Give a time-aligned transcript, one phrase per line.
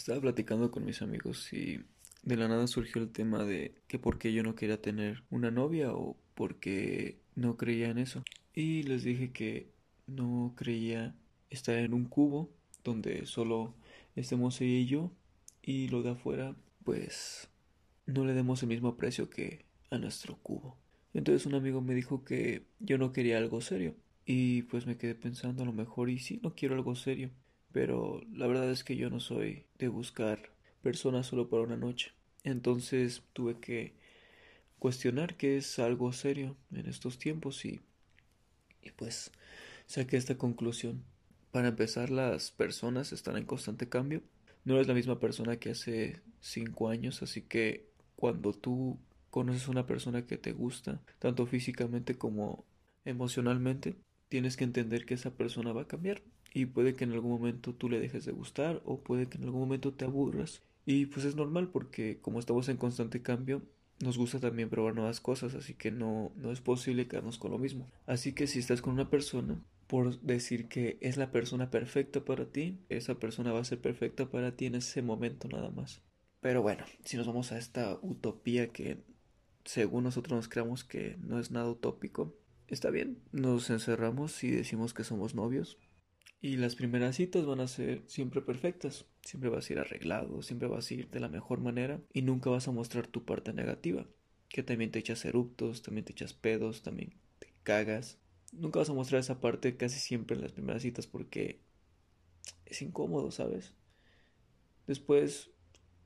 [0.00, 1.78] Estaba platicando con mis amigos y
[2.22, 5.50] de la nada surgió el tema de que por qué yo no quería tener una
[5.50, 8.24] novia o porque no creía en eso.
[8.54, 9.68] Y les dije que
[10.06, 11.14] no creía
[11.50, 12.48] estar en un cubo
[12.82, 13.74] donde solo
[14.16, 15.12] estemos ella y yo
[15.60, 17.50] y lo de afuera pues
[18.06, 20.78] no le demos el mismo aprecio que a nuestro cubo.
[21.12, 23.94] Entonces un amigo me dijo que yo no quería algo serio
[24.24, 27.30] y pues me quedé pensando a lo mejor y sí no quiero algo serio
[27.72, 30.50] pero la verdad es que yo no soy de buscar
[30.82, 32.12] personas solo para una noche.
[32.44, 33.94] Entonces tuve que
[34.78, 37.80] cuestionar qué es algo serio en estos tiempos y,
[38.82, 39.30] y pues
[39.86, 41.04] saqué esta conclusión.
[41.52, 44.22] Para empezar, las personas están en constante cambio.
[44.64, 48.98] No eres la misma persona que hace cinco años, así que cuando tú
[49.30, 52.64] conoces una persona que te gusta, tanto físicamente como
[53.04, 53.96] emocionalmente,
[54.28, 56.22] tienes que entender que esa persona va a cambiar
[56.52, 59.44] y puede que en algún momento tú le dejes de gustar o puede que en
[59.44, 60.62] algún momento te aburras.
[60.86, 63.62] Y pues es normal porque como estamos en constante cambio,
[64.00, 67.58] nos gusta también probar nuevas cosas, así que no, no es posible quedarnos con lo
[67.58, 67.86] mismo.
[68.06, 72.46] Así que si estás con una persona, por decir que es la persona perfecta para
[72.46, 76.00] ti, esa persona va a ser perfecta para ti en ese momento nada más.
[76.40, 78.98] Pero bueno, si nos vamos a esta utopía que
[79.64, 82.34] según nosotros nos creamos que no es nada utópico,
[82.68, 85.76] está bien, nos encerramos y decimos que somos novios,
[86.40, 89.06] y las primeras citas van a ser siempre perfectas.
[89.22, 92.50] Siempre vas a ir arreglado, siempre vas a ir de la mejor manera y nunca
[92.50, 94.06] vas a mostrar tu parte negativa.
[94.48, 98.18] Que también te echas eruptos, también te echas pedos, también te cagas.
[98.52, 101.60] Nunca vas a mostrar esa parte casi siempre en las primeras citas porque
[102.64, 103.74] es incómodo, ¿sabes?
[104.86, 105.50] Después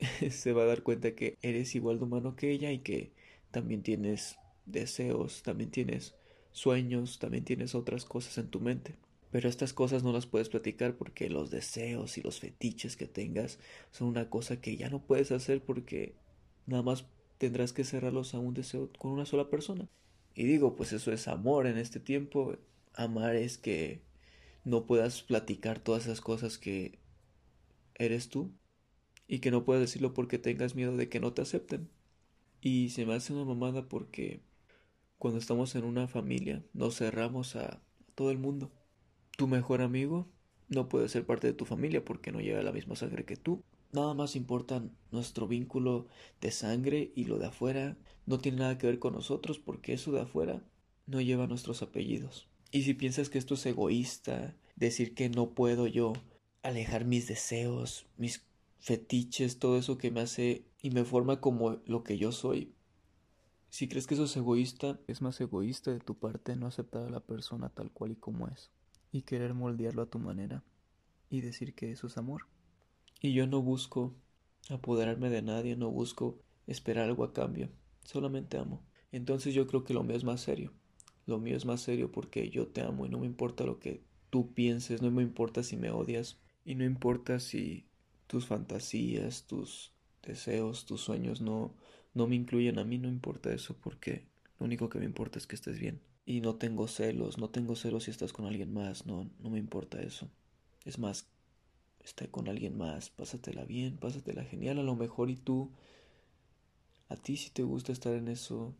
[0.30, 3.12] se va a dar cuenta que eres igual de humano que ella y que
[3.50, 6.14] también tienes deseos, también tienes
[6.52, 8.96] sueños, también tienes otras cosas en tu mente.
[9.30, 13.58] Pero estas cosas no las puedes platicar porque los deseos y los fetiches que tengas
[13.90, 16.14] son una cosa que ya no puedes hacer porque
[16.66, 19.88] nada más tendrás que cerrarlos a un deseo con una sola persona.
[20.34, 22.56] Y digo, pues eso es amor en este tiempo.
[22.94, 24.00] Amar es que
[24.64, 26.98] no puedas platicar todas esas cosas que
[27.96, 28.52] eres tú
[29.26, 31.90] y que no puedas decirlo porque tengas miedo de que no te acepten.
[32.60, 34.40] Y se me hace una mamada porque
[35.18, 37.82] cuando estamos en una familia nos cerramos a
[38.14, 38.70] todo el mundo
[39.38, 40.26] tu mejor amigo
[40.68, 43.62] no puede ser parte de tu familia porque no lleva la misma sangre que tú.
[43.92, 44.82] Nada más importa
[45.12, 46.08] nuestro vínculo
[46.40, 47.96] de sangre y lo de afuera
[48.26, 50.64] no tiene nada que ver con nosotros porque eso de afuera
[51.06, 52.48] no lleva nuestros apellidos.
[52.72, 56.14] Y si piensas que esto es egoísta, decir que no puedo yo
[56.64, 58.44] alejar mis deseos, mis
[58.80, 62.74] fetiches, todo eso que me hace y me forma como lo que yo soy.
[63.70, 67.10] Si crees que eso es egoísta, es más egoísta de tu parte no aceptar a
[67.10, 68.72] la persona tal cual y como es
[69.12, 70.64] y querer moldearlo a tu manera
[71.30, 72.46] y decir que eso es amor.
[73.20, 74.14] Y yo no busco
[74.70, 77.70] apoderarme de nadie, no busco esperar algo a cambio,
[78.04, 78.82] solamente amo.
[79.12, 80.72] Entonces yo creo que lo mío es más serio.
[81.26, 84.02] Lo mío es más serio porque yo te amo y no me importa lo que
[84.30, 87.86] tú pienses, no me importa si me odias y no importa si
[88.26, 89.92] tus fantasías, tus
[90.22, 91.74] deseos, tus sueños no
[92.14, 94.26] no me incluyen a mí, no importa eso porque
[94.58, 96.00] lo único que me importa es que estés bien.
[96.28, 99.58] Y no tengo celos, no tengo celos si estás con alguien más, no, no me
[99.58, 100.28] importa eso.
[100.84, 101.24] Es más,
[102.04, 105.70] esté con alguien más, pásatela bien, pásatela genial a lo mejor y tú,
[107.08, 108.74] a ti si te gusta estar en eso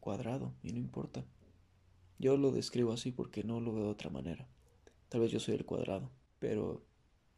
[0.00, 1.24] cuadrado y no importa.
[2.18, 4.48] Yo lo describo así porque no lo veo de otra manera.
[5.08, 6.10] Tal vez yo soy el cuadrado,
[6.40, 6.82] pero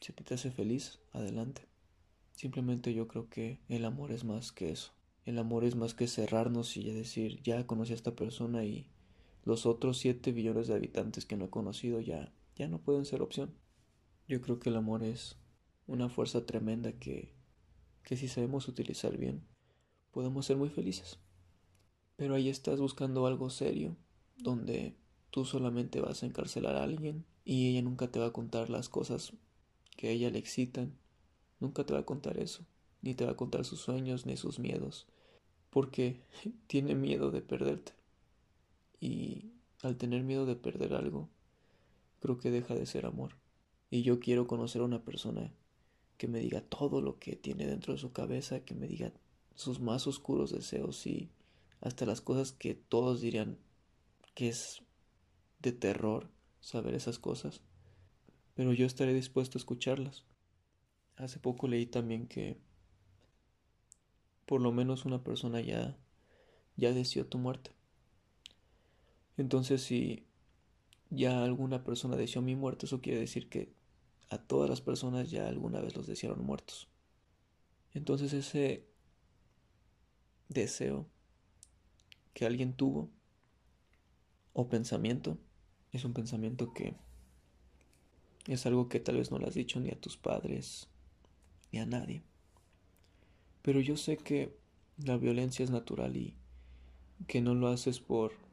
[0.00, 1.66] si te hace feliz, adelante.
[2.34, 4.93] Simplemente yo creo que el amor es más que eso.
[5.27, 8.89] El amor es más que cerrarnos y decir, ya conocí a esta persona y
[9.44, 13.22] los otros 7 billones de habitantes que no he conocido ya, ya no pueden ser
[13.22, 13.54] opción.
[14.26, 15.37] Yo creo que el amor es
[15.87, 17.34] una fuerza tremenda que,
[18.03, 19.43] que si sabemos utilizar bien,
[20.10, 21.19] podemos ser muy felices.
[22.16, 23.97] Pero ahí estás buscando algo serio,
[24.37, 24.97] donde
[25.31, 28.88] tú solamente vas a encarcelar a alguien y ella nunca te va a contar las
[28.88, 29.32] cosas
[29.97, 30.98] que a ella le excitan,
[31.60, 32.66] nunca te va a contar eso,
[33.03, 35.07] ni te va a contar sus sueños ni sus miedos,
[35.71, 36.22] porque
[36.66, 37.97] tiene miedo de perderte.
[39.00, 39.53] Y
[39.83, 41.28] al tener miedo de perder algo,
[42.21, 43.36] creo que deja de ser amor.
[43.91, 45.53] Y yo quiero conocer a una persona
[46.16, 49.12] que me diga todo lo que tiene dentro de su cabeza, que me diga
[49.54, 51.30] sus más oscuros deseos y
[51.80, 53.59] hasta las cosas que todos dirían
[54.34, 54.83] que es
[55.60, 56.30] de terror
[56.60, 57.62] saber esas cosas.
[58.54, 60.24] Pero yo estaré dispuesto a escucharlas.
[61.16, 62.60] Hace poco leí también que
[64.44, 65.97] por lo menos una persona ya
[66.78, 67.72] ya deseó tu muerte.
[69.39, 70.27] Entonces, si
[71.11, 73.73] ya alguna persona deseó mi muerte, eso quiere decir que
[74.31, 76.89] a todas las personas ya alguna vez los desearon muertos.
[77.95, 78.87] Entonces ese
[80.49, 81.07] deseo
[82.35, 83.11] que alguien tuvo
[84.53, 85.39] o pensamiento
[85.93, 86.95] es un pensamiento que
[88.47, 90.89] es algo que tal vez no le has dicho ni a tus padres
[91.73, 92.23] ni a nadie.
[93.63, 94.57] Pero yo sé que
[94.99, 96.35] la violencia es natural y
[97.27, 98.47] que no lo haces por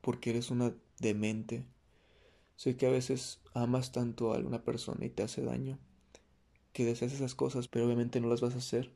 [0.00, 1.64] porque eres una demente.
[2.56, 5.78] Sé que a veces amas tanto a alguna persona y te hace daño
[6.72, 8.92] que deseas esas cosas, pero obviamente no las vas a hacer.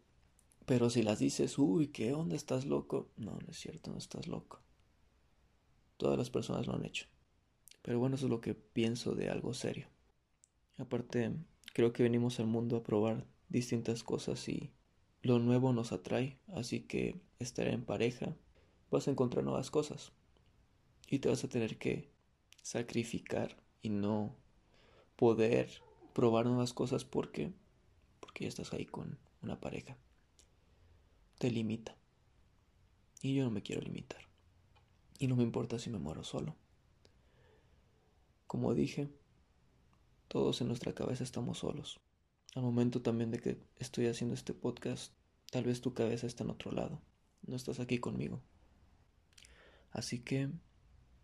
[0.67, 2.37] Pero si las dices, uy, ¿qué onda?
[2.37, 3.11] ¿Estás loco?
[3.17, 4.61] No, no es cierto, no estás loco.
[5.97, 7.07] Todas las personas lo han hecho.
[7.83, 9.89] Pero bueno, eso es lo que pienso de algo serio.
[10.79, 11.33] Aparte,
[11.75, 14.73] creo que venimos al mundo a probar distintas cosas y
[15.23, 18.37] lo nuevo nos atrae, así que estar en pareja
[18.91, 20.12] vas a encontrar nuevas cosas
[21.09, 22.11] y te vas a tener que
[22.62, 24.35] sacrificar y no
[25.17, 25.71] poder
[26.12, 27.53] probar nuevas cosas porque
[28.21, 29.97] porque ya estás ahí con una pareja.
[31.39, 31.97] Te limita.
[33.23, 34.23] Y yo no me quiero limitar.
[35.21, 36.56] Y no me importa si me muero solo.
[38.49, 39.09] Como dije,
[40.27, 42.00] todos en nuestra cabeza estamos solos.
[42.55, 45.12] Al momento también de que estoy haciendo este podcast,
[45.50, 47.00] tal vez tu cabeza está en otro lado.
[47.47, 48.41] No estás aquí conmigo.
[49.93, 50.50] Así que,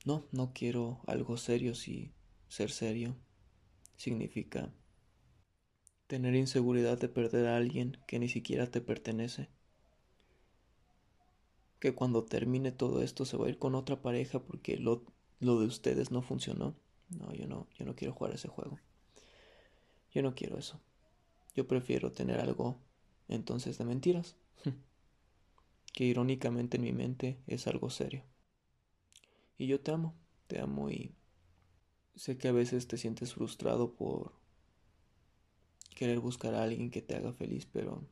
[0.05, 2.13] no, no quiero algo serio si
[2.49, 3.17] ser serio
[3.97, 4.73] significa
[6.07, 9.49] tener inseguridad de perder a alguien que ni siquiera te pertenece.
[11.79, 15.05] Que cuando termine todo esto se va a ir con otra pareja porque lo,
[15.39, 16.75] lo de ustedes no funcionó.
[17.11, 18.79] No, yo no, yo no quiero jugar ese juego.
[20.13, 20.81] Yo no quiero eso.
[21.55, 22.79] Yo prefiero tener algo
[23.29, 24.37] entonces de mentiras.
[25.93, 28.25] que irónicamente en mi mente es algo serio.
[29.61, 30.15] Y yo te amo,
[30.47, 31.15] te amo y
[32.15, 34.33] sé que a veces te sientes frustrado por
[35.95, 38.03] querer buscar a alguien que te haga feliz, pero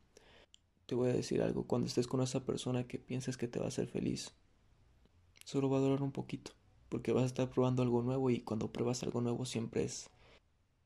[0.84, 3.64] te voy a decir algo, cuando estés con esa persona que piensas que te va
[3.64, 4.34] a hacer feliz,
[5.46, 6.50] solo va a durar un poquito,
[6.90, 10.10] porque vas a estar probando algo nuevo y cuando pruebas algo nuevo siempre es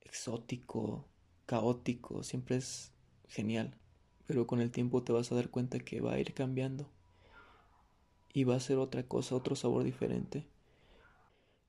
[0.02, 1.08] exótico,
[1.44, 2.92] caótico, siempre es
[3.26, 3.76] genial,
[4.28, 6.88] pero con el tiempo te vas a dar cuenta que va a ir cambiando
[8.32, 10.46] y va a ser otra cosa, otro sabor diferente.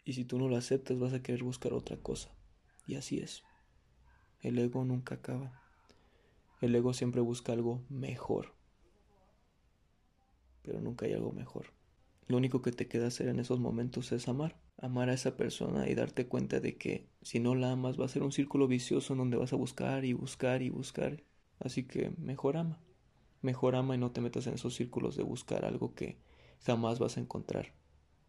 [0.06, 2.30] Y si tú no lo aceptas vas a querer buscar otra cosa.
[2.88, 3.44] Y así es.
[4.42, 5.62] El ego nunca acaba.
[6.62, 8.54] El ego siempre busca algo mejor.
[10.62, 11.68] Pero nunca hay algo mejor.
[12.28, 14.58] Lo único que te queda hacer en esos momentos es amar.
[14.78, 18.10] Amar a esa persona y darte cuenta de que si no la amas va a
[18.10, 21.24] ser un círculo vicioso en donde vas a buscar y buscar y buscar.
[21.60, 22.80] Así que mejor ama.
[23.42, 26.18] Mejor ama y no te metas en esos círculos de buscar algo que
[26.62, 27.74] jamás vas a encontrar.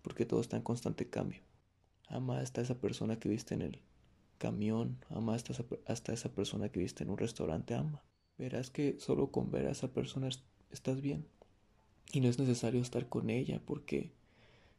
[0.03, 1.43] Porque todo está en constante cambio.
[2.09, 3.83] Ama hasta esa persona que viste en él
[4.39, 8.03] camión, ama hasta esa, hasta esa persona que viste en un restaurante, ama.
[8.37, 10.29] Verás que solo con ver a esa persona
[10.71, 11.27] estás bien.
[12.13, 14.13] Y no es necesario estar con ella porque,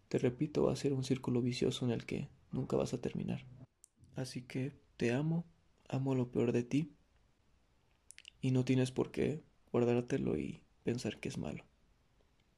[0.08, 3.46] te repito, va a ser un círculo vicioso en el que nunca vas a terminar.
[4.16, 5.46] Así que te amo,
[5.90, 6.94] amo lo peor de ti
[8.42, 11.66] y no tienes por qué guardártelo y pensar que es malo.